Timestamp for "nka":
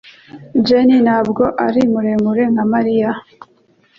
2.53-2.65